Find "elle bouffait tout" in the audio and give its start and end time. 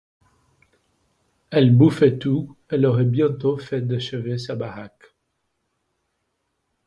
1.51-2.57